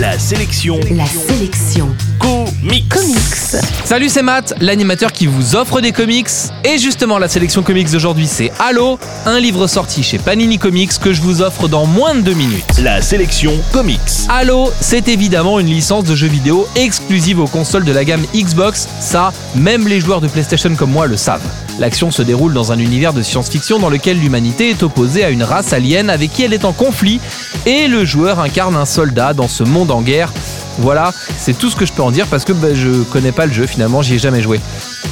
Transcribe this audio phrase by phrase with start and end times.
[0.00, 0.80] La sélection.
[0.92, 1.94] La sélection.
[2.18, 2.88] Comics.
[2.88, 3.62] Comics.
[3.84, 6.30] Salut, c'est Matt, l'animateur qui vous offre des comics.
[6.64, 11.12] Et justement, la sélection comics d'aujourd'hui, c'est Halo, un livre sorti chez Panini Comics que
[11.12, 12.78] je vous offre dans moins de deux minutes.
[12.82, 14.00] La sélection comics.
[14.30, 18.88] Halo, c'est évidemment une licence de jeux vidéo exclusive aux consoles de la gamme Xbox.
[19.00, 21.44] Ça, même les joueurs de PlayStation comme moi le savent.
[21.78, 25.42] L'action se déroule dans un univers de science-fiction dans lequel l'humanité est opposée à une
[25.42, 27.20] race alien avec qui elle est en conflit
[27.66, 30.32] et le joueur incarne un soldat dans ce monde en guerre.
[30.78, 33.46] Voilà, c'est tout ce que je peux en dire parce que bah, je connais pas
[33.46, 34.60] le jeu finalement, j'y ai jamais joué.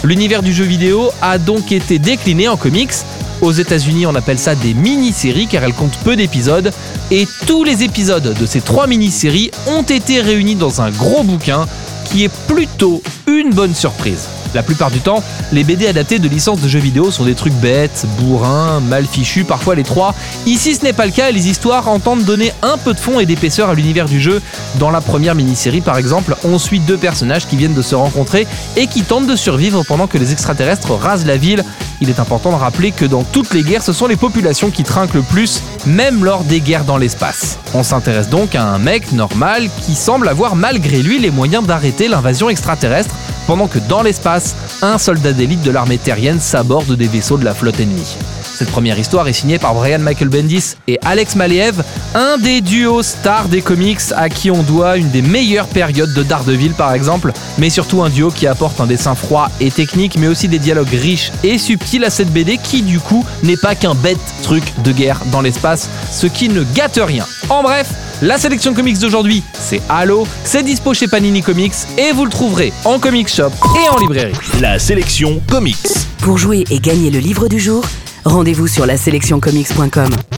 [0.04, 2.94] L'univers du jeu vidéo a donc été décliné en comics.
[3.40, 6.72] Aux États-Unis, on appelle ça des mini-séries car elles comptent peu d'épisodes.
[7.10, 11.66] Et tous les épisodes de ces trois mini-séries ont été réunis dans un gros bouquin
[12.10, 14.28] qui est plutôt une bonne surprise.
[14.54, 15.22] La plupart du temps,
[15.52, 19.44] les BD adaptés de licences de jeux vidéo sont des trucs bêtes, bourrins, mal fichus,
[19.44, 20.14] parfois les trois.
[20.46, 23.26] Ici, ce n'est pas le cas les histoires entendent donner un peu de fond et
[23.26, 24.40] d'épaisseur à l'univers du jeu.
[24.76, 28.46] Dans la première mini-série, par exemple, on suit deux personnages qui viennent de se rencontrer
[28.76, 31.62] et qui tentent de survivre pendant que les extraterrestres rasent la ville.
[32.00, 34.84] Il est important de rappeler que dans toutes les guerres, ce sont les populations qui
[34.84, 37.58] trinquent le plus, même lors des guerres dans l'espace.
[37.74, 41.97] On s'intéresse donc à un mec normal qui semble avoir malgré lui les moyens d'arrêter
[42.06, 43.14] l'invasion extraterrestre
[43.48, 47.54] pendant que dans l'espace, un soldat d'élite de l'armée terrienne s'aborde des vaisseaux de la
[47.54, 48.16] flotte ennemie.
[48.42, 51.82] Cette première histoire est signée par Brian Michael Bendis et Alex Maliev,
[52.14, 56.22] un des duos stars des comics à qui on doit une des meilleures périodes de
[56.22, 60.26] Daredevil par exemple, mais surtout un duo qui apporte un dessin froid et technique, mais
[60.26, 63.94] aussi des dialogues riches et subtils à cette BD qui du coup n'est pas qu'un
[63.94, 67.24] bête truc de guerre dans l'espace, ce qui ne gâte rien.
[67.48, 67.88] En bref,
[68.22, 72.72] la sélection comics d'aujourd'hui, c'est Halo, c'est dispo chez Panini Comics et vous le trouverez
[72.84, 73.50] en comic shop
[73.84, 74.32] et en librairie.
[74.60, 75.76] La sélection comics.
[76.18, 77.84] Pour jouer et gagner le livre du jour,
[78.24, 80.37] rendez-vous sur la sélectioncomics.com.